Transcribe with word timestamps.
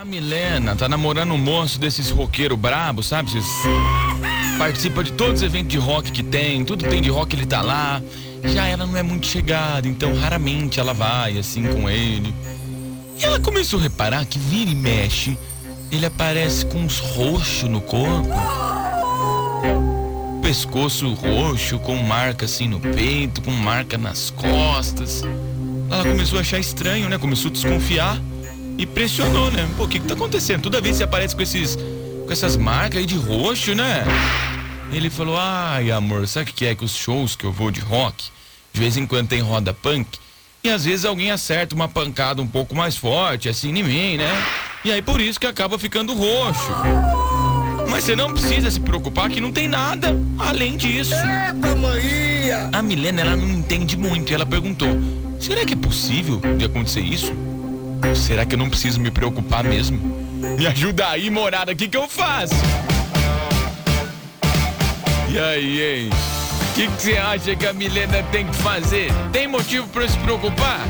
A 0.00 0.04
Milena 0.04 0.76
tá 0.76 0.88
namorando 0.88 1.32
um 1.32 1.36
moço 1.36 1.76
desses 1.80 2.08
roqueiro 2.08 2.56
brabo, 2.56 3.02
sabe? 3.02 3.32
Participa 4.56 5.02
de 5.02 5.10
todos 5.10 5.40
os 5.40 5.42
eventos 5.42 5.70
de 5.70 5.76
rock 5.76 6.12
que 6.12 6.22
tem, 6.22 6.64
tudo 6.64 6.88
tem 6.88 7.02
de 7.02 7.10
rock, 7.10 7.34
ele 7.34 7.44
tá 7.44 7.62
lá. 7.62 8.00
Já 8.44 8.68
ela 8.68 8.86
não 8.86 8.96
é 8.96 9.02
muito 9.02 9.26
chegada, 9.26 9.88
então 9.88 10.14
raramente 10.14 10.78
ela 10.78 10.94
vai 10.94 11.36
assim 11.36 11.64
com 11.64 11.90
ele. 11.90 12.32
E 13.18 13.24
ela 13.24 13.40
começou 13.40 13.80
a 13.80 13.82
reparar 13.82 14.24
que 14.24 14.38
vira 14.38 14.70
e 14.70 14.74
mexe, 14.76 15.36
ele 15.90 16.06
aparece 16.06 16.64
com 16.66 16.78
uns 16.78 17.00
roxos 17.00 17.68
no 17.68 17.80
corpo. 17.80 18.28
Pescoço 20.40 21.12
roxo, 21.12 21.76
com 21.80 21.96
marca 21.96 22.44
assim 22.44 22.68
no 22.68 22.78
peito, 22.78 23.42
com 23.42 23.50
marca 23.50 23.98
nas 23.98 24.30
costas. 24.30 25.24
Ela 25.90 26.04
começou 26.04 26.38
a 26.38 26.42
achar 26.42 26.60
estranho, 26.60 27.08
né? 27.08 27.18
Começou 27.18 27.50
a 27.50 27.52
desconfiar 27.52 28.16
e 28.78 28.86
pressionou, 28.86 29.50
né? 29.50 29.68
Pô, 29.76 29.84
o 29.84 29.88
que, 29.88 29.98
que 29.98 30.06
tá 30.06 30.14
acontecendo? 30.14 30.62
Toda 30.62 30.80
vez 30.80 30.96
você 30.96 31.02
aparece 31.02 31.34
com 31.34 31.42
esses. 31.42 31.76
com 32.24 32.32
essas 32.32 32.56
marcas 32.56 33.00
aí 33.00 33.06
de 33.06 33.16
roxo, 33.16 33.74
né? 33.74 34.04
Ele 34.92 35.10
falou, 35.10 35.36
ai 35.36 35.90
amor, 35.90 36.26
sabe 36.26 36.50
o 36.50 36.54
que 36.54 36.64
é 36.64 36.74
que 36.74 36.84
os 36.84 36.96
shows 36.96 37.36
que 37.36 37.44
eu 37.44 37.52
vou 37.52 37.70
de 37.70 37.80
rock, 37.80 38.30
de 38.72 38.80
vez 38.80 38.96
em 38.96 39.06
quando 39.06 39.28
tem 39.28 39.40
roda 39.40 39.74
punk, 39.74 40.18
e 40.64 40.70
às 40.70 40.84
vezes 40.86 41.04
alguém 41.04 41.30
acerta 41.30 41.74
uma 41.74 41.88
pancada 41.88 42.40
um 42.40 42.46
pouco 42.46 42.74
mais 42.74 42.96
forte, 42.96 43.48
assim 43.48 43.68
em 43.68 43.82
mim, 43.82 44.16
né? 44.16 44.30
E 44.84 44.90
aí 44.90 45.02
por 45.02 45.20
isso 45.20 45.38
que 45.38 45.46
acaba 45.46 45.78
ficando 45.78 46.14
roxo. 46.14 46.72
Mas 47.90 48.04
você 48.04 48.16
não 48.16 48.32
precisa 48.32 48.70
se 48.70 48.80
preocupar 48.80 49.28
que 49.28 49.40
não 49.40 49.52
tem 49.52 49.68
nada 49.68 50.16
além 50.38 50.76
disso. 50.76 51.14
Eita, 51.14 51.74
Maria! 51.74 52.70
A 52.72 52.80
Milena, 52.80 53.20
ela 53.22 53.36
não 53.36 53.48
entende 53.48 53.96
muito 53.96 54.30
e 54.30 54.34
ela 54.34 54.46
perguntou: 54.46 54.88
será 55.38 55.64
que 55.64 55.74
é 55.74 55.76
possível 55.76 56.40
de 56.56 56.64
acontecer 56.64 57.00
isso? 57.00 57.32
Será 58.14 58.44
que 58.44 58.54
eu 58.54 58.58
não 58.58 58.68
preciso 58.68 59.00
me 59.00 59.10
preocupar 59.10 59.64
mesmo? 59.64 59.98
Me 60.58 60.66
ajuda 60.66 61.08
aí, 61.08 61.30
morada, 61.30 61.72
o 61.72 61.76
que, 61.76 61.88
que 61.88 61.96
eu 61.96 62.08
faço? 62.08 62.54
E 65.28 65.38
aí, 65.38 66.02
hein? 66.04 66.10
O 66.70 66.74
que 66.74 66.86
que 66.86 67.02
você 67.02 67.16
acha 67.16 67.56
que 67.56 67.66
a 67.66 67.72
Milena 67.72 68.22
tem 68.30 68.46
que 68.46 68.56
fazer? 68.56 69.12
Tem 69.32 69.46
motivo 69.46 69.86
pra 69.88 70.08
se 70.08 70.16
preocupar? 70.18 70.80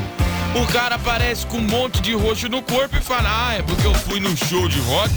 O 0.55 0.65
cara 0.71 0.95
aparece 0.95 1.45
com 1.45 1.57
um 1.57 1.61
monte 1.61 2.01
de 2.01 2.13
roxo 2.13 2.47
no 2.47 2.61
corpo 2.61 2.95
e 2.95 3.01
fala: 3.01 3.29
Ah, 3.49 3.55
é 3.55 3.61
porque 3.61 3.85
eu 3.85 3.93
fui 3.93 4.19
no 4.19 4.35
show 4.37 4.67
de 4.67 4.79
rock 4.81 5.13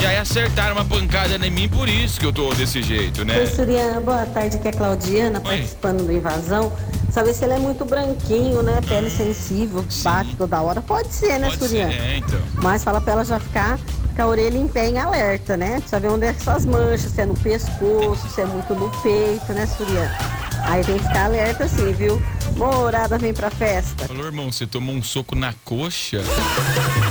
e 0.00 0.06
aí 0.06 0.16
acertaram 0.16 0.74
uma 0.74 0.84
pancada 0.84 1.36
em 1.46 1.50
mim, 1.50 1.68
por 1.68 1.86
isso 1.86 2.18
que 2.18 2.24
eu 2.24 2.32
tô 2.32 2.54
desse 2.54 2.82
jeito, 2.82 3.22
né? 3.22 3.38
Oi, 3.38 3.46
Suriana, 3.46 4.00
boa 4.00 4.24
tarde, 4.24 4.56
aqui 4.56 4.68
é 4.68 4.70
a 4.70 4.74
Claudiana, 4.74 5.40
participando 5.40 6.06
do 6.06 6.12
Invasão. 6.12 6.72
Saber 7.12 7.34
se 7.34 7.44
ele 7.44 7.54
é 7.54 7.58
muito 7.58 7.84
branquinho, 7.84 8.62
né? 8.62 8.80
Pele 8.86 9.10
sensível, 9.10 9.84
bate 10.02 10.36
toda 10.36 10.60
hora. 10.60 10.80
Pode 10.80 11.12
ser, 11.12 11.38
né, 11.38 11.48
Pode 11.48 11.58
ser, 11.58 11.68
Suriana? 11.68 11.92
é, 11.92 12.16
então. 12.18 12.40
Mas 12.54 12.84
fala 12.84 13.00
pra 13.00 13.12
ela 13.14 13.24
já 13.24 13.40
ficar 13.40 13.78
com 14.14 14.22
a 14.22 14.26
orelha 14.26 14.56
em 14.58 14.68
pé 14.68 14.88
em 14.88 14.98
alerta, 14.98 15.56
né? 15.56 15.74
Precisa 15.80 15.98
ver 16.00 16.08
onde 16.08 16.26
é 16.26 16.32
que 16.32 16.42
são 16.42 16.54
as 16.54 16.64
manchas, 16.64 17.10
se 17.12 17.20
é 17.20 17.26
no 17.26 17.34
pescoço, 17.34 18.28
se 18.28 18.40
é 18.40 18.46
muito 18.46 18.74
no 18.74 18.88
peito, 19.02 19.52
né, 19.52 19.66
Suriana? 19.66 20.16
Aí 20.64 20.84
tem 20.84 20.98
que 20.98 21.04
ficar 21.04 21.24
alerta 21.24 21.64
assim, 21.64 21.92
viu? 21.92 22.22
Morada, 22.56 23.16
vem 23.18 23.32
pra 23.32 23.50
festa. 23.50 24.06
Falou, 24.06 24.26
irmão, 24.26 24.52
você 24.52 24.66
tomou 24.66 24.94
um 24.94 25.02
soco 25.02 25.34
na 25.34 25.54
coxa? 25.64 26.20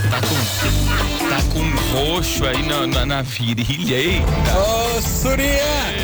Tá 0.10 0.22
com. 0.22 1.30
Tá 1.30 1.42
com 1.54 1.60
um 1.60 2.14
roxo 2.16 2.46
aí 2.46 2.62
na, 2.68 2.88
na, 2.88 3.06
na 3.06 3.22
virilha, 3.22 3.96
eita! 3.96 4.26
Ô, 4.58 5.02
Surya! 5.02 5.99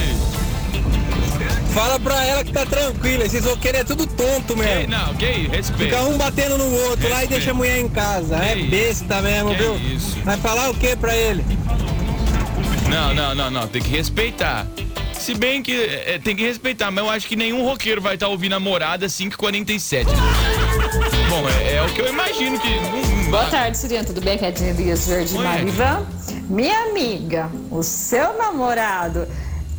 Fala 1.75 1.99
pra 1.99 2.23
ela 2.25 2.43
que 2.43 2.53
tá 2.53 2.65
tranquila. 2.65 3.25
Esses 3.25 3.43
roqueiros 3.45 3.81
é 3.81 3.83
tudo 3.83 4.07
tonto 4.07 4.55
mesmo. 4.55 4.89
não, 4.89 5.13
que 5.15 5.25
isso, 5.29 5.51
respeita. 5.51 5.97
Fica 5.97 6.09
um 6.09 6.17
batendo 6.17 6.57
no 6.57 6.73
outro 6.89 7.03
lá 7.09 7.17
e 7.17 7.27
Respeito. 7.27 7.29
deixa 7.31 7.51
a 7.51 7.53
mulher 7.53 7.79
em 7.79 7.89
casa. 7.89 8.39
Que 8.39 8.45
É 8.45 8.55
besta 8.55 9.21
mesmo, 9.21 9.49
Que 9.49 9.55
viu? 9.57 9.75
isso? 9.75 10.17
Vai 10.23 10.37
falar 10.37 10.69
o 10.69 10.73
que 10.73 10.95
pra 10.95 11.13
ele? 11.15 11.43
Não, 12.89 13.13
não, 13.13 13.35
não, 13.35 13.51
não, 13.51 13.67
tem 13.67 13.81
que 13.81 13.89
respeitar. 13.89 14.65
Se 15.13 15.33
bem 15.33 15.61
que 15.61 15.73
é, 15.83 16.17
tem 16.23 16.35
que 16.35 16.43
respeitar, 16.45 16.91
mas 16.91 17.03
eu 17.03 17.09
acho 17.09 17.27
que 17.27 17.35
nenhum 17.35 17.63
roqueiro 17.65 17.99
vai 18.01 18.13
estar 18.13 18.27
ouvindo 18.27 18.53
a 18.55 18.59
morada 18.59 19.07
547. 19.09 20.09
Bom, 21.29 21.43
é, 21.49 21.75
é 21.75 21.81
o 21.81 21.87
que 21.89 21.99
eu 21.99 22.07
imagino 22.07 22.57
que. 22.59 22.69
Boa 23.29 23.45
tarde, 23.45 23.77
Siriana. 23.77 24.05
Tudo 24.05 24.21
bem? 24.21 24.35
Aqui 24.35 24.63
é 24.63 24.69
Elias 24.69 25.07
Verde 25.07 25.35
Oi, 25.35 25.43
Marivan. 25.43 26.05
Minha 26.47 26.79
amiga, 26.83 27.49
o 27.71 27.81
seu 27.81 28.37
namorado 28.37 29.27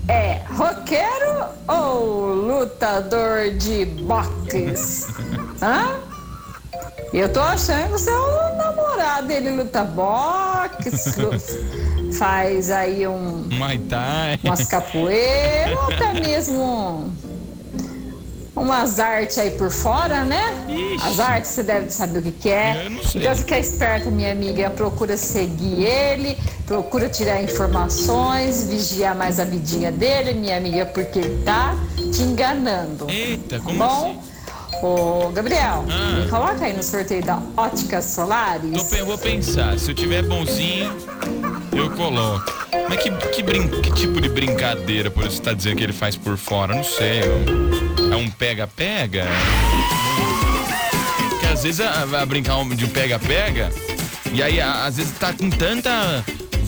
é 0.09 0.41
roqueiro 0.55 1.47
ou 1.69 2.35
lutador 2.35 3.51
de 3.51 3.85
boxe? 3.85 5.07
Hã? 5.63 6.01
Eu 7.13 7.33
tô 7.33 7.41
achando 7.41 7.89
que 7.89 7.95
o 7.95 7.99
seu 7.99 8.57
namorado, 8.57 9.31
ele 9.33 9.51
luta 9.51 9.85
boxe, 9.85 10.91
faz 12.19 12.71
aí 12.71 13.07
um, 13.07 13.47
Muay 13.51 13.79
Thai. 13.79 14.39
umas 14.45 14.67
capoeiras, 14.67 15.79
ou 15.79 15.95
até 15.95 16.13
mesmo 16.21 17.13
umas 18.57 18.99
artes 18.99 19.37
aí 19.39 19.51
por 19.53 19.71
fora, 19.71 20.25
né? 20.25 20.43
Ixi. 20.69 21.07
As 21.07 21.21
artes 21.21 21.51
você 21.51 21.63
deve 21.63 21.91
saber 21.91 22.19
o 22.21 22.23
que, 22.23 22.33
que 22.33 22.49
é. 22.49 22.83
Eu 22.87 22.91
não 22.91 23.03
sei. 23.05 23.21
Então 23.21 23.37
fica 23.37 23.59
esperta, 23.59 24.11
minha 24.11 24.33
amiga. 24.33 24.71
Procura 24.71 25.17
seguir 25.17 25.85
ele, 25.85 26.37
procura 26.67 27.09
tirar 27.09 27.43
informações, 27.43 28.65
vigiar 28.69 29.15
mais 29.15 29.39
a 29.39 29.45
vidinha 29.45 29.93
dele, 29.93 30.33
minha 30.35 30.57
amiga, 30.57 30.87
porque 30.87 31.19
ele 31.19 31.43
tá 31.45 31.75
te 32.13 32.23
enganando. 32.23 33.09
Eita, 33.11 33.61
como 33.61 33.79
bom? 33.79 34.23
Ô, 34.83 35.31
Gabriel, 35.31 35.85
Ah. 35.89 36.21
me 36.21 36.29
coloca 36.29 36.65
aí 36.65 36.73
no 36.75 36.83
sorteio 36.83 37.23
da 37.25 37.39
Ótica 37.57 38.03
Solares. 38.03 38.83
Pe- 38.85 39.03
vou 39.03 39.17
pensar, 39.17 39.79
se 39.79 39.91
eu 39.91 39.95
tiver 39.95 40.23
bonzinho, 40.23 40.95
eu 41.73 41.91
coloco. 41.93 42.45
Mas 42.89 43.03
que, 43.03 43.11
que, 43.11 43.43
brin- 43.43 43.69
que 43.69 43.91
tipo 43.93 44.21
de 44.21 44.29
brincadeira 44.29 45.11
por 45.11 45.25
você 45.25 45.41
tá 45.41 45.53
dizendo 45.55 45.77
que 45.77 45.85
ele 45.85 45.93
faz 45.95 46.17
por 46.17 46.37
fora? 46.37 46.75
Não 46.75 46.85
sei. 46.85 47.21
eu- 47.21 47.86
É 48.27 48.31
pega-pega? 48.39 49.27
Porque 51.31 51.47
às 51.47 51.63
vezes 51.63 51.85
vai 52.09 52.27
brincar 52.27 52.63
de 52.75 52.85
um 52.85 52.89
pega-pega, 52.89 53.71
e 54.33 54.43
aí 54.43 54.61
às 54.61 54.97
vezes 54.97 55.13
tá 55.19 55.33
com 55.33 55.49
tanta 55.49 56.25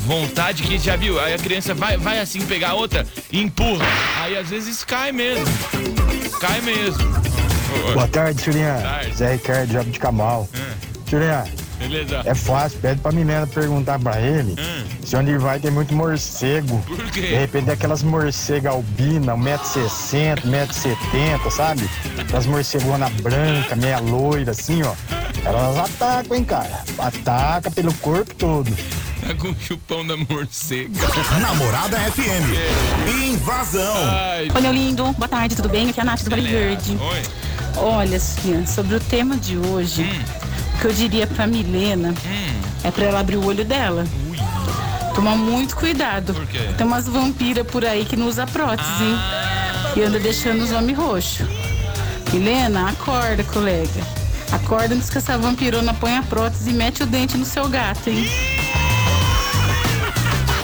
vontade 0.06 0.62
que 0.62 0.78
já 0.78 0.96
viu, 0.96 1.20
aí 1.20 1.34
a 1.34 1.38
criança 1.38 1.74
vai, 1.74 1.96
vai 1.96 2.18
assim 2.20 2.40
pegar 2.46 2.74
outra 2.74 3.06
e 3.30 3.42
empurra. 3.42 3.84
Aí 4.22 4.36
às 4.36 4.48
vezes 4.48 4.84
cai 4.84 5.12
mesmo. 5.12 5.44
Cai 6.40 6.60
mesmo. 6.60 7.04
Boa 7.92 8.08
tarde, 8.08 8.44
Juliana. 8.44 8.80
Tarde. 8.80 9.16
Zé 9.16 9.32
Ricardo, 9.32 9.72
Job 9.72 9.90
de 9.90 9.98
Camal. 9.98 10.48
Juliana, 11.06 11.46
Beleza. 11.88 12.22
é 12.24 12.34
fácil, 12.34 12.78
pede 12.80 13.00
pra 13.00 13.10
Milena 13.12 13.46
perguntar 13.46 13.98
pra 13.98 14.20
ele 14.20 14.52
Hum. 14.58 14.84
se 15.04 15.16
onde 15.16 15.30
ele 15.30 15.38
vai 15.38 15.58
tem 15.58 15.70
muito 15.70 15.94
morcego. 15.94 16.80
Por 16.86 16.96
De 17.04 17.10
quê? 17.12 17.20
repente, 17.20 17.70
aquelas 17.70 18.02
morcegas 18.02 18.72
albina, 18.72 19.34
1,60m, 19.34 20.42
1,70m, 20.44 21.50
sabe? 21.50 21.88
Aquelas 22.18 22.46
morcegonas 22.46 23.10
branca, 23.20 23.74
meia 23.76 23.98
loira, 24.00 24.52
assim, 24.52 24.82
ó. 24.82 24.92
Elas 25.44 25.78
atacam, 25.78 26.36
hein, 26.36 26.44
cara? 26.44 26.82
Ataca 26.98 27.70
pelo 27.70 27.92
corpo 27.94 28.34
todo. 28.34 28.70
Tá 29.26 29.34
com 29.34 29.48
o 29.48 29.56
chupão 29.60 30.06
da 30.06 30.16
morcega. 30.16 30.90
Namorada 31.40 31.96
FM. 31.98 33.28
Invasão. 33.32 33.94
Ai, 34.10 34.50
Oi, 34.54 34.60
meu 34.60 34.72
lindo. 34.72 35.12
Boa 35.14 35.28
tarde, 35.28 35.56
tudo 35.56 35.68
bem? 35.68 35.88
Aqui 35.90 35.98
é 36.00 36.02
a 36.02 36.06
Nath 36.06 36.22
do 36.22 36.30
Vale 36.30 36.48
Verde. 36.48 36.96
Oi. 37.00 37.22
Olha, 37.76 38.18
Sofia, 38.18 38.66
sobre 38.66 38.96
o 38.96 39.00
tema 39.00 39.36
de 39.36 39.56
hoje, 39.56 40.02
o 40.37 40.37
que 40.80 40.84
eu 40.86 40.92
diria 40.92 41.26
pra 41.26 41.46
Milena 41.46 42.10
Hum. 42.24 42.60
é 42.84 42.90
pra 42.90 43.04
ela 43.06 43.20
abrir 43.20 43.36
o 43.36 43.44
olho 43.44 43.64
dela. 43.64 44.04
Ui. 44.30 44.38
Tomar 45.14 45.36
muito 45.36 45.74
cuidado. 45.76 46.32
Por 46.34 46.46
quê? 46.46 46.60
Tem 46.76 46.86
umas 46.86 47.06
vampiras 47.08 47.66
por 47.66 47.84
aí 47.84 48.04
que 48.04 48.16
não 48.16 48.26
usa 48.28 48.46
prótese, 48.46 48.88
hein? 49.02 49.14
Ah, 49.16 49.92
E 49.96 50.02
anda 50.02 50.18
deixando 50.20 50.62
os 50.62 50.70
homens 50.70 50.96
roxos. 50.96 51.46
Milena, 52.32 52.90
acorda, 52.90 53.42
colega. 53.44 54.00
Acorda 54.52 54.94
antes 54.94 55.10
que 55.10 55.18
essa 55.18 55.36
vampirona 55.36 55.92
põe 55.94 56.16
a 56.16 56.22
prótese 56.22 56.70
e 56.70 56.72
mete 56.72 57.02
o 57.02 57.06
dente 57.06 57.36
no 57.36 57.44
seu 57.44 57.68
gato, 57.68 58.08
hein? 58.08 58.26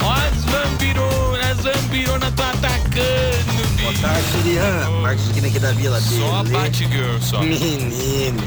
ó 0.03 0.11
as 0.13 0.45
vampironas, 0.45 1.65
as 1.65 1.75
vampironas 1.81 2.33
tá 2.35 2.49
atacando, 2.51 3.67
bicho. 3.75 3.83
Boa 3.83 3.93
tarde, 4.01 4.27
Surian. 4.31 4.89
Marcos 5.01 5.29
aqui 5.29 5.59
da 5.59 5.71
Vila. 5.71 5.99
Só 6.01 6.43
Batgirl, 6.43 7.19
só. 7.21 7.41
Menino. 7.41 8.41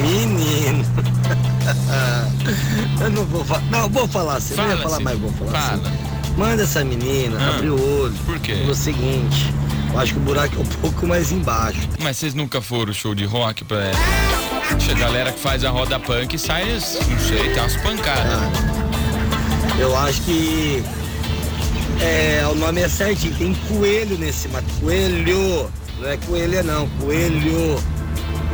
Menino. 0.00 0.84
eu 3.00 3.10
não 3.10 3.24
vou 3.24 3.44
falar. 3.44 3.62
Não, 3.70 3.88
vou 3.88 4.08
falar 4.08 4.34
assim. 4.36 4.54
não 4.54 4.64
ia 4.64 4.76
Fala, 4.76 4.82
falar 4.82 4.96
Cid. 4.96 5.04
mais, 5.04 5.18
vou 5.18 5.32
falar 5.32 5.52
Fala. 5.52 5.82
assim. 5.82 6.34
Manda 6.36 6.62
essa 6.62 6.84
menina 6.84 7.36
Ah. 7.40 7.56
abrir 7.56 7.70
o 7.70 8.00
olho. 8.02 8.14
Por 8.24 8.38
quê? 8.40 8.54
Pelo 8.54 8.74
seguinte. 8.74 9.52
Eu 9.92 9.98
acho 9.98 10.12
que 10.14 10.18
o 10.18 10.22
buraco 10.22 10.56
é 10.56 10.60
um 10.60 10.64
pouco 10.80 11.06
mais 11.06 11.32
embaixo. 11.32 11.80
Mas 12.00 12.16
vocês 12.16 12.34
nunca 12.34 12.60
foram 12.60 12.92
show 12.92 13.14
de 13.14 13.24
rock 13.24 13.64
pra. 13.64 13.90
A 14.90 14.94
galera 14.94 15.32
que 15.32 15.40
faz 15.40 15.64
a 15.64 15.70
roda 15.70 15.98
punk 15.98 16.38
sai, 16.38 16.64
não 16.72 16.80
sei, 16.80 17.50
tem 17.50 17.58
umas 17.58 17.76
pancadas. 17.76 18.40
Eu 19.78 19.96
acho 19.98 20.20
que. 20.22 20.82
É, 22.00 22.46
o 22.50 22.54
nome 22.54 22.80
é 22.80 22.88
certinho. 22.88 23.34
Tem 23.36 23.52
coelho 23.68 24.16
nesse 24.16 24.48
mato. 24.48 24.64
Coelho. 24.80 25.70
Não 25.98 26.08
é 26.08 26.16
coelha 26.18 26.62
não, 26.62 26.88
coelho. 27.00 27.78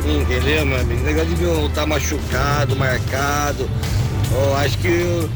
Entendeu, 0.09 0.65
meu 0.65 0.79
amigo? 0.79 1.01
O 1.01 1.03
negócio 1.03 1.35
de 1.35 1.65
estar 1.67 1.85
machucado, 1.85 2.75
marcado. 2.77 3.69
Eu 4.31 4.55
acho 4.57 4.77
que 4.77 4.87
eu, 4.87 5.29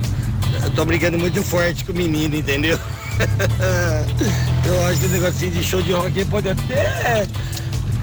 eu 0.63 0.69
tô 0.75 0.85
brincando 0.85 1.19
muito 1.19 1.44
forte 1.44 1.83
com 1.83 1.91
o 1.91 1.95
menino, 1.95 2.35
entendeu? 2.35 2.79
eu 4.65 4.85
acho 4.88 5.00
que 5.01 5.06
o 5.07 5.09
negocinho 5.09 5.51
de 5.51 5.63
show 5.63 5.81
de 5.81 5.91
rock 5.91 6.23
pode 6.25 6.50
até 6.50 7.27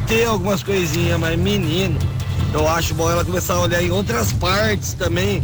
ter 0.06 0.24
algumas 0.26 0.62
coisinhas, 0.62 1.18
mas 1.18 1.38
menino, 1.38 1.98
eu 2.52 2.68
acho 2.68 2.94
bom 2.94 3.10
ela 3.10 3.24
começar 3.24 3.54
a 3.54 3.60
olhar 3.60 3.82
em 3.82 3.90
outras 3.90 4.32
partes 4.32 4.92
também, 4.92 5.42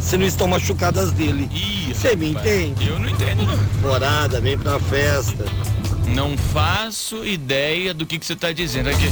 se, 0.00 0.16
não 0.16 0.26
estão 0.26 0.46
machucadas 0.46 1.12
dele. 1.12 1.48
Você 1.88 2.14
me 2.14 2.30
entende? 2.30 2.88
Eu 2.88 2.98
não 2.98 3.08
entendo, 3.08 3.42
não. 3.44 3.90
Morada, 3.90 4.40
vem 4.40 4.58
pra 4.58 4.78
festa. 4.78 5.44
Não 6.14 6.36
faço 6.36 7.24
ideia 7.24 7.94
do 7.94 8.04
que 8.04 8.18
que 8.18 8.26
você 8.26 8.36
tá 8.36 8.52
dizendo 8.52 8.90
aqui. 8.90 9.08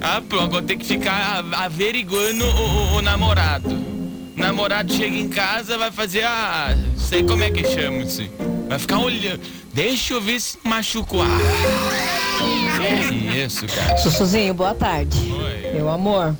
Ah, 0.00 0.22
pronto, 0.26 0.44
agora 0.44 0.62
tem 0.64 0.78
que 0.78 0.86
ficar 0.86 1.44
averiguando 1.52 2.44
o, 2.44 2.48
o- 2.48 2.96
o 2.96 3.02
namorado. 3.02 3.68
O 3.70 4.40
namorado 4.40 4.92
chega 4.92 5.16
em 5.16 5.28
casa, 5.28 5.76
vai 5.76 5.90
fazer 5.90 6.22
a. 6.24 6.76
sei 6.96 7.22
como 7.24 7.42
é 7.42 7.50
que 7.50 7.64
chama 7.66 7.98
isso. 7.98 8.22
Vai 8.68 8.78
ficar 8.78 8.98
olhando. 8.98 9.40
Deixa 9.72 10.14
eu 10.14 10.20
ver 10.20 10.40
se 10.40 10.56
machucou. 10.64 11.22
Ah, 11.22 13.08
que 13.08 13.38
isso, 13.38 13.66
cara. 13.66 13.96
Sussuzinho, 13.98 14.54
boa 14.54 14.74
tarde. 14.74 15.18
Oi. 15.32 15.72
Meu 15.74 15.88
amor, 15.88 16.34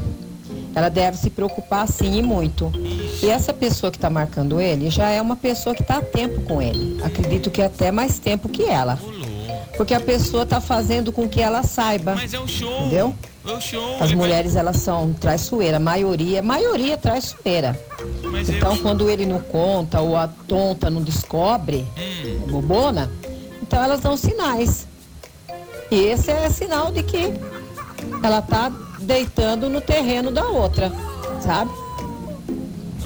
ela 0.75 0.89
deve 0.89 1.17
se 1.17 1.29
preocupar 1.31 1.87
sim 1.89 2.19
e 2.19 2.23
muito. 2.23 2.73
E 3.23 3.29
essa 3.29 3.53
pessoa 3.53 3.91
que 3.91 3.99
tá 3.99 4.09
marcando 4.09 4.61
ele 4.61 4.89
já 4.91 5.09
é 5.11 5.21
uma 5.21 5.35
pessoa 5.37 5.75
que 5.75 5.83
tá 5.83 5.99
há 5.99 6.03
tempo 6.03 6.41
com 6.43 6.63
ele. 6.63 7.01
Acredito 7.03 7.51
que 7.51 7.61
até 7.61 7.91
mais 7.91 8.19
tempo 8.21 8.49
que 8.49 8.63
ela. 8.65 8.99
Porque 9.79 9.95
a 9.95 10.01
pessoa 10.01 10.45
tá 10.45 10.61
fazendo 10.61 11.13
com 11.13 11.27
que 11.29 11.41
ela 11.41 11.63
saiba. 11.63 12.15
Mas 12.17 12.35
é 12.35 12.41
o 12.41 12.47
show. 12.49 12.81
Entendeu? 12.81 13.15
É 13.47 13.53
o 13.53 13.61
show. 13.61 13.95
As 13.95 14.09
vai- 14.11 14.15
mulheres, 14.17 14.57
elas 14.57 14.77
são 14.79 15.13
traiçoeiras, 15.15 15.81
maioria, 15.81 16.43
maioria 16.43 16.99
traiçoeira. 16.99 17.81
Mas 18.25 18.51
é 18.51 18.57
Então, 18.57 18.77
quando 18.79 19.09
ele 19.09 19.25
não 19.25 19.39
conta 19.41 20.01
ou 20.01 20.17
a 20.17 20.29
tonta 20.29 20.91
não 20.91 21.01
descobre, 21.01 21.87
Hum, 21.97 22.43
é 22.47 22.51
bobona, 22.51 23.11
então 23.63 23.83
elas 23.83 24.01
dão 24.01 24.17
sinais. 24.17 24.87
E 25.91 25.97
esse 25.97 26.31
é 26.31 26.51
sinal 26.51 26.91
de 26.93 27.03
que 27.05 27.33
ela 28.23 28.43
tá 28.43 28.71
deitando 29.01 29.71
no 29.71 29.81
terreno 29.81 30.31
da 30.33 30.45
outra, 30.49 30.93
sabe? 31.41 31.71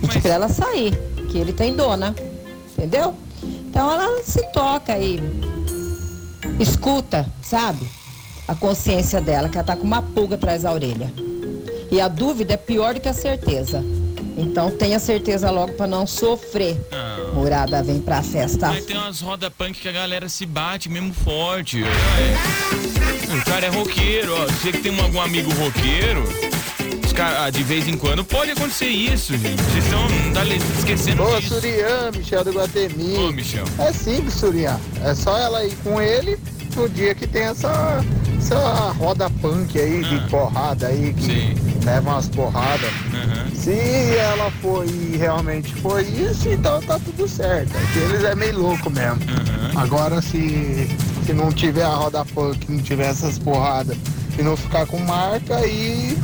Mas- 0.02 0.16
pra 0.16 0.32
ela 0.32 0.48
sair, 0.48 0.98
que 1.30 1.36
ele 1.38 1.52
tem 1.52 1.76
dona, 1.76 2.14
entendeu? 2.72 3.14
Então 3.42 3.90
ela 3.92 4.22
se 4.24 4.42
toca 4.52 4.98
e 4.98 5.20
escuta, 6.62 7.26
sabe? 7.43 7.87
A 8.49 8.55
consciência 8.55 9.20
dela, 9.20 9.49
que 9.49 9.56
ela 9.56 9.64
tá 9.67 9.76
com 9.76 9.85
uma 9.85 10.03
pulga 10.03 10.35
atrás 10.37 10.62
da 10.62 10.73
orelha. 10.73 11.12
E 11.91 12.00
a 12.00 12.09
dúvida 12.09 12.55
é 12.55 12.56
pior 12.56 12.94
do 12.94 13.00
que 13.00 13.09
a 13.09 13.12
certeza. 13.12 13.85
Então 14.37 14.70
tenha 14.70 14.99
certeza 14.99 15.50
logo 15.50 15.75
pra 15.75 15.87
não 15.87 16.06
sofrer. 16.06 16.81
Não. 16.91 17.35
Morada 17.35 17.82
vem 17.82 18.00
pra 18.00 18.23
festa. 18.23 18.69
Mas 18.69 18.85
tem 18.87 18.97
umas 18.97 19.20
roda 19.20 19.50
punk 19.50 19.79
que 19.79 19.88
a 19.88 19.93
galera 19.93 20.29
se 20.29 20.47
bate 20.47 20.88
mesmo 20.88 21.12
forte. 21.12 21.82
É. 21.82 23.37
O 23.37 23.44
cara 23.44 23.67
é 23.67 23.69
roqueiro, 23.69 24.35
ó. 24.35 24.47
Você 24.47 24.73
que 24.73 24.79
tem 24.79 24.93
um- 24.93 25.03
algum 25.03 25.20
amigo 25.20 25.50
roqueiro, 25.55 26.23
os 27.05 27.12
cara, 27.12 27.44
ah, 27.44 27.50
de 27.50 27.62
vez 27.62 27.87
em 27.88 27.97
quando 27.97 28.25
pode 28.25 28.50
acontecer 28.50 28.87
isso, 28.88 29.37
gente. 29.37 29.62
Vocês 29.62 29.85
estão 29.85 30.06
tá 30.32 30.44
esquecendo 30.79 31.23
Ô, 31.23 31.37
disso. 31.41 31.55
Surian, 31.55 32.11
Michel 32.17 32.44
do 32.44 32.53
Guatemi. 32.53 33.17
Ô, 33.19 33.32
Michel. 33.32 33.65
É 33.79 33.93
simples, 33.93 34.35
Surian. 34.35 34.79
É 35.05 35.15
só 35.15 35.37
ela 35.38 35.65
ir 35.65 35.75
com 35.85 36.00
ele 36.00 36.38
no 36.76 36.88
dia 36.88 37.14
que 37.14 37.26
tem 37.26 37.42
essa, 37.42 38.04
essa 38.38 38.92
roda 38.98 39.28
punk 39.40 39.78
aí, 39.78 40.02
de 40.02 40.16
Ah. 40.16 40.26
porrada 40.30 40.86
aí, 40.88 41.12
que 41.14 41.22
Sim. 41.24 41.54
leva 41.84 42.10
umas 42.10 42.28
porradas. 42.28 42.90
Aham. 43.12 43.50
Se 43.54 44.16
ela 44.16 44.50
for 44.62 44.84
e 44.86 45.16
realmente 45.16 45.72
foi 45.76 46.02
isso, 46.04 46.48
então 46.48 46.80
tá 46.82 46.98
tudo 46.98 47.28
certo. 47.28 47.70
É 47.76 47.92
que 47.92 47.98
eles 48.00 48.24
é 48.24 48.34
meio 48.34 48.58
louco 48.58 48.90
mesmo. 48.90 49.19
Aham. 49.22 49.80
Agora 49.82 50.20
se, 50.22 50.88
se 51.26 51.32
não 51.32 51.52
tiver 51.52 51.84
a 51.84 51.94
roda 51.94 52.24
punk, 52.24 52.66
não 52.70 52.78
tiver 52.82 53.06
essas 53.10 53.38
porradas 53.38 53.96
e 54.38 54.42
não 54.42 54.56
ficar 54.56 54.86
com 54.86 54.98
marca, 54.98 55.56
aí 55.56 56.16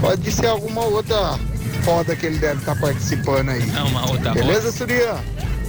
pode 0.00 0.30
ser 0.30 0.46
alguma 0.46 0.82
outra 0.84 1.38
roda 1.84 2.14
que 2.14 2.26
ele 2.26 2.38
deve 2.38 2.60
estar 2.60 2.76
participando 2.78 3.48
aí. 3.50 3.62
É 3.76 3.82
uma 3.82 4.08
outra 4.10 4.32
Beleza. 4.32 4.70
Surian? 4.70 5.16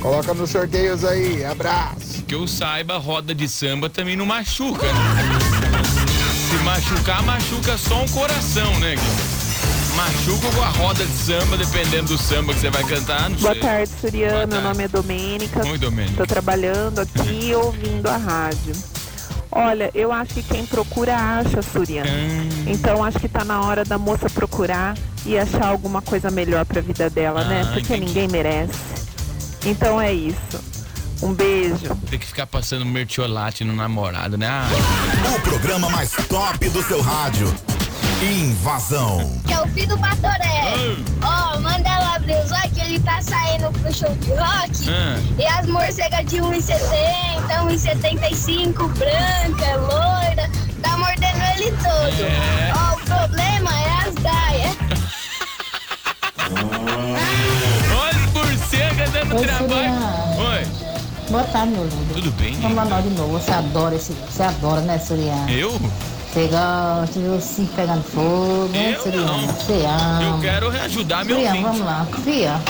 Coloca 0.01 0.33
nos 0.33 0.50
sorteios 0.50 1.03
aí. 1.06 1.44
Abraço. 1.45 2.11
Que 2.31 2.36
eu 2.36 2.48
saiba, 2.48 2.98
roda 2.98 3.36
de 3.36 3.45
samba 3.45 3.89
também 3.89 4.16
não 4.16 4.25
machuca, 4.25 4.86
né? 4.86 4.94
Se 6.50 6.63
machucar, 6.63 7.22
machuca 7.24 7.78
só 7.78 8.01
um 8.01 8.07
coração, 8.07 8.80
né? 8.80 8.95
Machuca 9.98 10.50
com 10.56 10.63
a 10.63 10.69
roda 10.69 11.06
de 11.06 11.12
samba, 11.12 11.57
dependendo 11.57 12.06
do 12.06 12.18
samba 12.18 12.54
que 12.54 12.62
você 12.62 12.69
vai 12.69 12.86
cantar, 12.86 13.30
Boa 13.31 13.51
sei. 13.51 13.62
tarde, 13.62 13.92
Suriano. 14.00 14.33
Boa 14.33 14.48
Meu 14.48 14.62
nome 14.62 14.83
é 14.86 14.88
Domênica. 14.88 15.68
Oi, 15.68 15.78
Domênica. 15.78 16.12
Estou 16.13 16.25
trabalhando 16.25 17.00
aqui 17.00 17.51
ouvindo 17.54 18.07
a 18.07 18.16
rádio. 18.16 18.75
Olha, 19.51 19.92
eu 19.94 20.13
acho 20.13 20.33
que 20.36 20.44
quem 20.44 20.66
procura 20.66 21.13
acha, 21.18 21.62
Suriano. 21.62 22.10
Hum, 22.10 22.50
Então 22.68 23.04
acho 23.04 23.19
que 23.19 23.28
tá 23.28 23.44
na 23.44 23.60
hora 23.60 23.83
da 23.83 23.98
moça 23.98 24.30
procurar 24.30 24.98
e 25.25 25.38
achar 25.38 25.66
alguma 25.66 26.01
coisa 26.01 26.31
melhor 26.31 26.63
pra 26.63 26.80
vida 26.80 27.10
dela, 27.10 27.44
né? 27.44 27.63
Ah, 27.66 27.74
Porque 27.74 27.94
entendi. 27.94 28.06
ninguém 28.06 28.30
merece. 28.30 28.72
Então 29.66 30.00
é 30.00 30.13
isso. 30.13 30.70
Um 31.21 31.33
beijo. 31.33 31.95
tem 32.09 32.18
que 32.19 32.25
ficar 32.25 32.47
passando 32.47 32.85
mertiolate 32.85 33.63
no 33.63 33.73
namorado, 33.73 34.38
né? 34.38 34.47
Ah, 34.50 34.69
O 35.35 35.41
programa 35.41 35.89
mais 35.89 36.12
top 36.27 36.68
do 36.69 36.81
seu 36.83 37.01
rádio. 37.01 37.53
Invasão. 38.21 39.41
Que 39.47 39.53
é 39.53 39.62
o 39.62 39.68
filho 39.69 39.88
do 39.89 39.97
Batoré. 39.97 40.95
Ó, 41.23 41.59
manda 41.59 41.89
ela 41.89 42.15
abrir 42.15 42.35
os 42.44 42.51
olhos 42.51 42.71
que 42.73 42.79
ele 42.81 43.00
tá 43.00 43.19
saindo 43.21 43.71
pro 43.79 43.94
show 43.94 44.13
de 44.15 44.29
rock. 44.29 44.89
Ah. 44.89 45.19
E 45.39 45.45
as 45.45 45.65
morcegas 45.68 46.25
de 46.27 46.38
1,70, 46.38 46.83
1,75, 47.68 48.88
branca, 48.94 49.75
loira, 49.77 50.41
Boa 61.31 61.44
tarde, 61.45 61.72
meu 61.74 61.83
lindo. 61.86 62.13
tudo 62.13 62.31
bem? 62.31 62.54
Vamos 62.56 62.75
lá 62.75 62.86
nós 62.86 63.04
de 63.04 63.10
novo. 63.12 63.31
Você 63.39 63.51
adora 63.51 63.95
esse. 63.95 64.12
Você 64.30 64.44
adora, 64.44 64.81
né, 64.81 65.00
Surian? 65.00 65.50
Eu? 65.50 65.72
Você 65.72 66.48
gosta 66.48 67.19
de 67.19 67.42
cinco 67.44 67.74
pegando 67.74 68.04
fogo, 68.04 68.69
né, 68.74 68.95
Eu 68.95 69.01
Surian? 69.01 69.25
não. 69.25 69.39
Você 69.48 69.86
ama. 69.86 70.24
Eu 70.24 70.39
quero 70.42 70.68
ajudar 70.69 71.24
meu 71.25 71.38
Surian, 71.38 71.50
ouvinte. 71.51 71.63
vamos 71.69 71.86
lá. 71.86 72.07
Fia, 72.24 72.62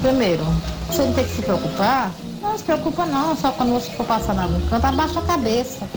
primeiro, 0.00 0.44
você 0.88 1.02
não 1.02 1.12
tem 1.12 1.24
que 1.24 1.36
se 1.36 1.42
preocupar. 1.42 2.10
Não 2.42 2.58
se 2.58 2.64
preocupa 2.64 3.06
não, 3.06 3.36
só 3.36 3.50
quando 3.52 3.72
você 3.72 3.90
for 3.92 4.06
passar 4.06 4.34
na 4.34 4.48
canto, 4.68 4.84
abaixa 4.84 5.18
a 5.20 5.22
cabeça. 5.22 5.88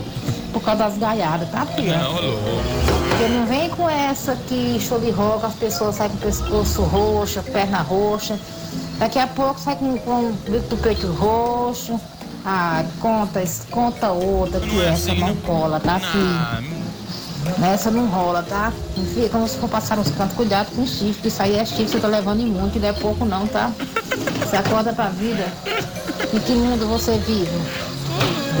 Por 0.52 0.62
causa 0.62 0.84
das 0.84 0.98
gaiadas, 0.98 1.48
tá, 1.50 1.64
filha? 1.66 1.96
Não, 1.98 2.12
louco. 2.12 2.40
Porque 3.08 3.28
não 3.28 3.46
vem 3.46 3.68
com 3.70 3.88
essa 3.88 4.34
que 4.48 4.78
show 4.80 4.98
de 4.98 5.10
rock, 5.10 5.46
as 5.46 5.54
pessoas 5.54 5.94
saem 5.96 6.10
com 6.10 6.16
o 6.16 6.20
pescoço 6.20 6.82
roxo, 6.82 7.40
perna 7.44 7.78
roxa. 7.82 8.36
Daqui 9.00 9.18
a 9.18 9.26
pouco 9.26 9.58
sai 9.58 9.76
com, 9.76 9.96
com 9.96 10.28
o 10.28 10.32
bico 10.46 10.68
do 10.68 10.76
peito 10.76 11.06
roxo. 11.12 11.98
Ah, 12.44 12.84
conta, 13.00 13.42
conta 13.70 14.10
outra, 14.10 14.60
que 14.60 14.74
Não 14.74 14.82
é 14.82 14.88
essa 14.88 15.10
assim, 15.12 15.20
não 15.20 15.34
cola, 15.36 15.80
tá, 15.80 15.98
filho? 15.98 16.24
Ah, 16.24 17.68
Essa 17.72 17.90
não 17.90 18.06
rola, 18.06 18.42
tá? 18.42 18.70
Filha, 19.14 19.30
quando 19.30 19.48
você 19.48 19.58
for 19.58 19.70
passar 19.70 19.96
nos 19.96 20.10
cantos, 20.10 20.36
cuidado 20.36 20.70
com 20.76 20.86
chifre. 20.86 21.28
Isso 21.28 21.42
aí 21.42 21.56
é 21.56 21.64
chifre, 21.64 21.88
você 21.88 21.98
tá 21.98 22.08
levando 22.08 22.40
em 22.40 22.46
muito, 22.46 22.78
não 22.78 22.88
é 22.88 22.92
pouco 22.92 23.24
não, 23.24 23.46
tá? 23.46 23.72
Você 24.44 24.56
acorda 24.56 24.92
pra 24.92 25.08
vida. 25.08 25.46
Em 26.34 26.38
que 26.38 26.52
mundo 26.52 26.86
você 26.86 27.16
vive? 27.26 27.50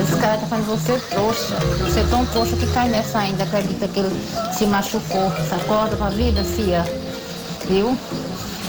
Esse 0.00 0.16
cara 0.16 0.38
tá 0.38 0.46
fazendo 0.46 0.68
você 0.68 0.98
trouxa. 1.10 1.56
Você 1.84 2.00
é 2.00 2.04
tão 2.04 2.24
trouxa 2.24 2.56
que 2.56 2.66
cai 2.68 2.88
nessa 2.88 3.18
ainda, 3.18 3.44
acredita 3.44 3.86
que 3.88 4.00
ele 4.00 4.20
se 4.56 4.64
machucou. 4.64 5.28
Você 5.30 5.54
acorda 5.54 5.96
pra 5.96 6.08
vida, 6.08 6.42
fia. 6.44 6.82
Viu? 7.68 7.94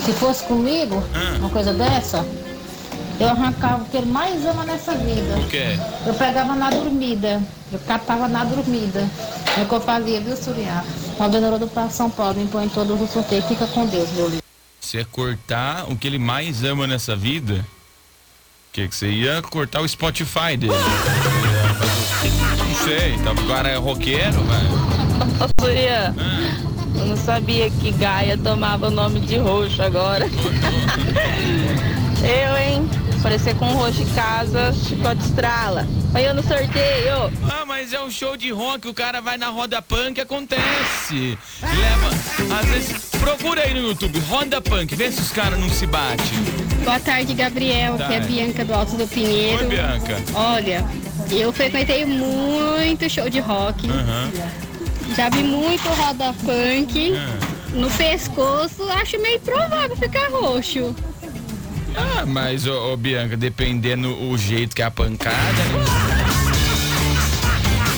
Se 0.06 0.12
fosse 0.14 0.44
comigo, 0.46 1.04
Ah. 1.14 1.38
uma 1.40 1.50
coisa 1.50 1.74
dessa, 1.74 2.26
eu 3.20 3.28
arrancava 3.30 3.84
o 3.84 3.86
que 3.86 3.98
ele 3.98 4.08
mais 4.08 4.46
ama 4.46 4.64
nessa 4.66 4.94
vida. 4.96 5.38
o 5.38 5.48
quê? 5.48 5.78
Eu 6.06 6.14
pegava 6.16 6.56
na 6.56 6.70
dormida, 6.70 7.42
eu 7.72 7.80
catava 7.80 8.28
na 8.28 8.44
dormida. 8.44 9.08
É 9.58 9.62
o 9.64 9.66
que 9.68 9.74
eu 9.76 9.82
fazia, 9.82 10.20
viu, 10.22 10.36
Suriá? 10.36 10.84
Uma 11.18 11.28
vendedora 11.28 11.60
do 11.60 11.68
Parque 11.68 11.94
São 11.94 12.10
Paulo 12.10 12.36
me 12.40 12.48
põe 12.48 12.66
em 12.66 12.70
todos 12.70 13.00
os 13.00 13.10
sorteios. 13.12 13.46
Fica 13.46 13.68
com 13.68 13.86
Deus, 13.86 14.10
meu 14.14 14.28
lindo. 14.30 14.42
Você 14.80 14.98
ia 15.00 15.06
cortar 15.06 15.86
o 15.92 15.96
que 15.96 16.08
ele 16.08 16.18
mais 16.18 16.64
ama 16.64 16.88
nessa 16.88 17.16
vida? 17.16 17.64
Que 18.74 18.88
que 18.88 18.96
você 18.96 19.10
ia 19.10 19.42
cortar 19.42 19.82
o 19.82 19.88
Spotify 19.88 20.56
dele? 20.58 20.74
Não 22.58 22.76
sei, 22.86 23.18
tá, 23.20 23.32
o 23.34 23.48
cara 23.48 23.70
é 23.70 23.76
roqueiro, 23.76 24.42
vai. 24.46 24.64
Ô, 25.46 25.62
Surya, 25.64 26.16
Ah, 26.18 26.71
eu 27.02 27.08
não 27.08 27.18
sabia 27.18 27.70
que 27.70 27.92
Gaia 27.92 28.38
tomava 28.38 28.88
o 28.88 28.92
nome 28.92 29.20
de 29.20 29.38
roxo 29.38 29.82
agora. 29.82 30.26
eu, 32.24 32.58
hein? 32.58 32.90
aparecer 33.20 33.56
com 33.56 33.66
roxo 33.66 34.02
em 34.02 34.10
casa, 34.14 34.74
chicote 34.74 35.22
estrala. 35.24 35.88
Aí 36.14 36.26
eu 36.26 36.34
no 36.34 36.42
sorteio. 36.42 37.32
Ah, 37.50 37.64
mas 37.68 37.94
é 37.94 38.02
um 38.02 38.10
show 38.10 38.36
de 38.36 38.52
rock, 38.52 38.88
o 38.88 38.94
cara 38.94 39.22
vai 39.22 39.38
na 39.38 39.50
roda 39.50 39.80
punk, 39.82 40.20
acontece. 40.20 41.38
Leva, 41.62 42.60
às 42.60 42.66
vezes, 42.66 43.10
procura 43.20 43.62
aí 43.62 43.74
no 43.74 43.82
YouTube, 43.88 44.20
roda 44.28 44.60
punk, 44.60 44.96
vê 44.96 45.12
se 45.12 45.22
os 45.22 45.32
caras 45.32 45.60
não 45.60 45.70
se 45.70 45.86
batem. 45.86 46.26
Boa 46.84 47.00
tarde, 47.00 47.34
Gabriel, 47.36 47.96
Tá. 47.98 48.08
que 48.08 48.14
é 48.16 48.20
Bianca 48.22 48.66
do 48.66 48.74
Alto 48.74 48.98
do 48.98 49.08
Pinheiro. 49.08 49.64
Oi, 49.64 49.70
Bianca. 49.70 50.18
Olha, 50.34 50.84
eu 51.30 51.54
frequentei 51.54 52.06
muito 52.06 53.08
show 53.08 53.30
de 53.30 53.40
rock. 53.40 53.88
Aham. 53.88 54.32
Já 55.16 55.30
vi 55.30 55.44
muito 55.44 55.88
roda 55.90 56.34
punk. 56.46 57.14
Ah. 57.16 57.52
No 57.74 57.90
pescoço, 57.92 58.84
acho 58.90 59.22
meio 59.22 59.40
provável 59.40 59.96
ficar 59.96 60.30
roxo. 60.30 60.96
Ah, 61.96 62.26
mas, 62.26 62.66
ô, 62.66 62.94
ô, 62.94 62.98
Bianca, 62.98 63.36
dependendo 63.36 64.10
o 64.30 64.38
jeito 64.38 64.76
que 64.76 64.82
é 64.82 64.86
a 64.86 64.92
pancada, 64.92 65.38
né? 65.38 66.52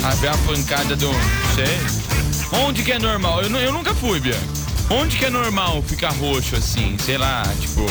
Ah, 0.06 0.16
vem 0.16 0.30
a 0.30 0.38
pancada 0.40 0.98
do. 0.98 1.10
Sei. 1.56 2.60
Onde 2.60 2.84
que 2.84 2.92
é 2.92 3.00
normal? 3.00 3.42
Eu, 3.42 3.50
eu 3.56 3.72
nunca 3.72 3.96
fui, 3.96 4.20
Bianca. 4.20 4.42
Onde 4.90 5.18
que 5.18 5.24
é 5.24 5.30
normal 5.30 5.82
ficar 5.82 6.12
roxo 6.12 6.58
assim? 6.58 6.98
Sei 7.00 7.18
lá, 7.18 7.44
tipo. 7.62 7.86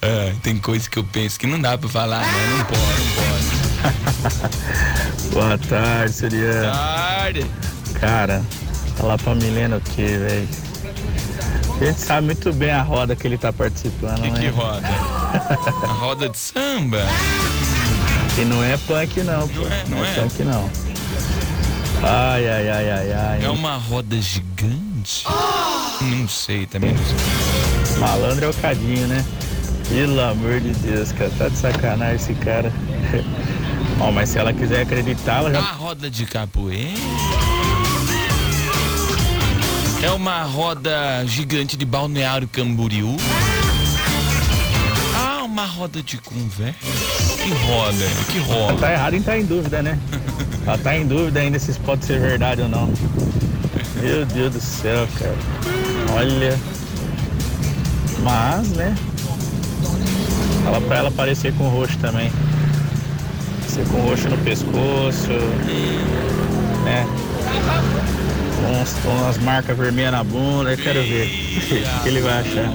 Ah, 0.00 0.34
tem 0.42 0.56
coisa 0.56 0.88
que 0.88 0.98
eu 0.98 1.04
penso 1.04 1.38
que 1.38 1.46
não 1.46 1.60
dá 1.60 1.76
pra 1.76 1.88
falar, 1.88 2.22
né? 2.22 2.56
Não 2.56 2.64
pode, 2.64 2.80
não 2.80 3.14
pode. 3.14 3.59
Boa 5.32 5.58
tarde, 5.58 6.12
Surian. 6.12 6.72
Tarde. 6.72 7.46
Cara, 8.00 8.42
falar 8.96 9.18
pra 9.18 9.34
Milena 9.34 9.76
o 9.76 9.80
que, 9.80 10.02
velho? 10.02 10.48
A 11.80 11.84
gente 11.84 12.00
sabe 12.00 12.26
muito 12.26 12.52
bem 12.52 12.70
a 12.70 12.82
roda 12.82 13.16
que 13.16 13.26
ele 13.26 13.38
tá 13.38 13.52
participando, 13.52 14.20
Que, 14.22 14.30
que 14.30 14.38
né? 14.40 14.48
roda? 14.50 14.86
A 14.86 15.86
roda 15.98 16.28
de 16.28 16.36
samba? 16.38 16.98
E 18.38 18.44
não 18.44 18.62
é 18.62 18.76
punk 18.76 19.22
não, 19.22 19.48
pô. 19.48 19.62
é, 19.66 19.84
não 19.88 20.04
é? 20.04 20.12
punk 20.14 20.42
não. 20.44 20.70
Ai, 22.02 22.48
ai, 22.48 22.68
ai, 22.70 22.90
ai, 22.90 23.12
ai. 23.12 23.44
É 23.44 23.50
uma 23.50 23.76
roda 23.76 24.16
gigante? 24.20 25.24
Não 26.00 26.28
sei, 26.28 26.66
também 26.66 26.92
não 26.94 27.02
sei. 27.04 27.98
Malandro 27.98 28.44
é 28.46 28.48
o 28.48 28.54
cadinho, 28.54 29.06
né? 29.06 29.24
Pelo 29.88 30.20
amor 30.20 30.60
de 30.60 30.70
Deus, 30.74 31.12
cara. 31.12 31.30
Tá 31.38 31.48
de 31.48 31.56
sacanagem 31.58 32.16
esse 32.16 32.34
cara. 32.34 32.72
Bom, 34.00 34.10
mas 34.10 34.30
se 34.30 34.38
ela 34.38 34.50
quiser 34.50 34.80
acreditar, 34.80 35.40
ela 35.40 35.52
já. 35.52 35.60
roda 35.60 36.08
de 36.08 36.24
capoeira? 36.24 36.88
É 40.02 40.10
uma 40.12 40.42
roda 40.42 41.22
gigante 41.26 41.76
de 41.76 41.84
balneário 41.84 42.48
Camboriú? 42.48 43.14
Ah, 45.14 45.42
uma 45.44 45.66
roda 45.66 46.02
de 46.02 46.16
conversa? 46.16 46.78
Que 46.80 47.50
roda? 47.66 48.06
Que 48.32 48.38
roda? 48.38 48.78
Tá 48.78 48.90
errado 48.90 49.14
em 49.16 49.18
estar 49.18 49.38
em 49.38 49.44
dúvida, 49.44 49.82
né? 49.82 49.98
Ela 50.66 50.78
tá 50.78 50.96
em 50.96 51.06
dúvida 51.06 51.40
ainda 51.40 51.58
se 51.58 51.70
isso 51.72 51.80
pode 51.80 52.06
ser 52.06 52.18
verdade 52.18 52.62
ou 52.62 52.70
não. 52.70 52.90
Meu 54.00 54.24
Deus 54.24 54.54
do 54.54 54.60
céu, 54.62 55.06
cara. 55.18 55.36
Olha. 56.16 56.58
Mas, 58.22 58.70
né? 58.70 58.94
Fala 60.64 60.80
pra 60.80 60.96
ela 60.96 61.08
aparecer 61.10 61.52
com 61.52 61.68
roxo 61.68 61.98
também. 61.98 62.32
Com 63.78 64.00
roxo 64.00 64.28
no 64.28 64.36
pescoço. 64.38 65.30
Né? 66.84 67.06
Uns, 68.68 68.96
umas 69.04 69.38
marcas 69.38 69.76
vermelhas 69.76 70.12
na 70.12 70.24
bunda, 70.24 70.72
eu 70.72 70.76
quero 70.76 71.00
ver 71.02 71.26
o 71.98 72.02
que 72.02 72.08
ele 72.08 72.20
vai 72.20 72.40
achar. 72.40 72.68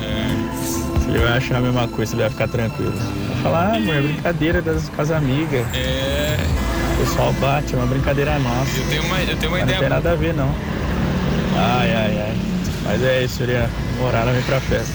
Se 1.01 1.09
ele 1.09 1.19
vai 1.19 1.37
achar 1.37 1.57
a 1.57 1.61
mesma 1.61 1.87
coisa, 1.89 2.13
ele 2.13 2.21
vai 2.21 2.29
ficar 2.29 2.47
tranquilo. 2.47 2.93
Vai 2.93 3.43
falar, 3.43 3.73
ah, 3.73 3.75
amor, 3.75 3.95
é 3.95 4.01
brincadeira 4.01 4.61
das, 4.61 4.87
com 4.89 5.01
as 5.01 5.11
amigas. 5.11 5.65
É. 5.75 6.37
O 6.93 6.97
pessoal 6.99 7.33
bate, 7.33 7.75
é 7.75 7.77
uma 7.77 7.87
brincadeira 7.87 8.39
nossa. 8.39 8.79
Eu 8.79 8.87
tenho 8.87 9.03
uma, 9.03 9.19
eu 9.21 9.37
tenho 9.37 9.51
uma 9.51 9.59
Mas 9.59 9.63
ideia. 9.63 9.75
Não 9.75 9.79
tem 9.79 9.89
nada 9.89 10.11
a 10.11 10.15
ver, 10.15 10.33
não. 10.33 10.55
Ai, 11.57 11.93
ai, 11.93 12.21
ai. 12.21 12.37
Mas 12.85 13.03
é 13.03 13.23
isso, 13.23 13.43
Uriah. 13.43 13.69
Morar 13.99 14.25
vem 14.25 14.41
pra 14.43 14.61
festa. 14.61 14.93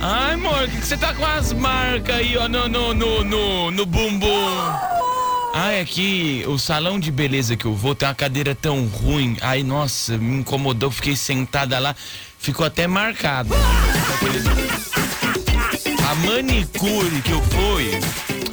Ai, 0.00 0.34
amor, 0.34 0.68
que 0.68 0.78
que 0.78 0.86
você 0.86 0.96
tá 0.96 1.14
com 1.14 1.24
as 1.24 1.52
marcas 1.52 2.16
aí, 2.16 2.36
ó, 2.36 2.48
no, 2.48 2.68
no, 2.68 2.92
no, 2.92 3.22
no, 3.22 3.70
no 3.70 3.86
bumbum? 3.86 4.91
Ai, 5.54 5.80
aqui, 5.80 6.44
o 6.48 6.58
salão 6.58 6.98
de 6.98 7.10
beleza 7.10 7.58
que 7.58 7.66
eu 7.66 7.74
vou 7.74 7.94
tem 7.94 8.08
uma 8.08 8.14
cadeira 8.14 8.54
tão 8.54 8.86
ruim. 8.86 9.36
Ai, 9.42 9.62
nossa, 9.62 10.16
me 10.16 10.38
incomodou, 10.38 10.90
fiquei 10.90 11.14
sentada 11.14 11.78
lá, 11.78 11.94
ficou 12.38 12.64
até 12.64 12.86
marcado. 12.86 13.54
A 16.08 16.14
manicure 16.14 17.20
que 17.22 17.32
eu 17.32 17.42
fui, 17.42 17.90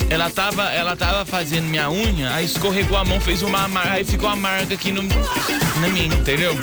ela 0.10 0.30
tava, 0.30 0.64
ela 0.72 0.94
tava 0.98 1.26
fazendo 1.26 1.68
minha 1.68 1.90
unha, 1.90 2.34
aí 2.34 2.44
escorregou 2.44 2.98
a 2.98 3.06
mão, 3.06 3.22
fez 3.22 3.44
uma 3.44 3.66
marca, 3.70 3.92
aí 3.94 4.04
ficou 4.04 4.28
a 4.28 4.36
marca 4.36 4.74
aqui 4.74 4.92
no, 4.92 5.02
na 5.02 5.88
minha, 5.88 6.08
entendeu? 6.08 6.54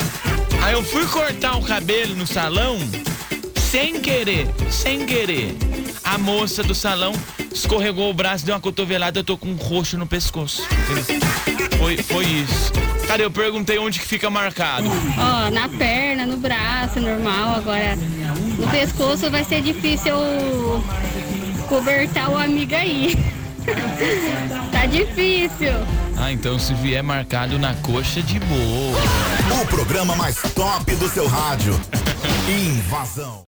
Aí 0.62 0.74
eu 0.74 0.82
fui 0.82 1.06
cortar 1.06 1.56
o 1.56 1.62
cabelo 1.62 2.14
no 2.14 2.26
salão, 2.26 2.78
sem 3.54 4.00
querer, 4.00 4.48
sem 4.70 5.06
querer. 5.06 5.56
A 6.04 6.18
moça 6.18 6.62
do 6.62 6.74
salão 6.74 7.14
escorregou 7.56 8.10
o 8.10 8.14
braço, 8.14 8.44
deu 8.44 8.54
uma 8.54 8.60
cotovelada, 8.60 9.20
eu 9.20 9.24
tô 9.24 9.36
com 9.36 9.48
um 9.48 9.56
roxo 9.56 9.96
no 9.96 10.06
pescoço. 10.06 10.62
Foi, 11.78 11.96
foi 11.96 12.24
isso. 12.24 12.72
Cara, 13.06 13.22
eu 13.22 13.30
perguntei 13.30 13.78
onde 13.78 13.98
que 14.00 14.06
fica 14.06 14.28
marcado. 14.28 14.88
Ó, 14.88 15.50
na 15.50 15.68
perna, 15.68 16.26
no 16.26 16.36
braço, 16.36 17.00
normal. 17.00 17.56
Agora, 17.56 17.96
no 17.96 18.68
pescoço 18.68 19.30
vai 19.30 19.44
ser 19.44 19.62
difícil 19.62 20.14
eu 20.14 20.84
cobertar 21.68 22.30
o 22.30 22.36
amigo 22.36 22.74
aí. 22.74 23.16
tá 24.70 24.86
difícil. 24.86 25.72
Ah, 26.16 26.32
então 26.32 26.58
se 26.58 26.72
vier 26.74 27.02
marcado 27.02 27.58
na 27.58 27.74
coxa, 27.74 28.22
de 28.22 28.38
boa. 28.40 29.00
O 29.62 29.66
programa 29.66 30.16
mais 30.16 30.40
top 30.54 30.94
do 30.96 31.08
seu 31.08 31.26
rádio. 31.26 31.78
Invasão. 32.48 33.44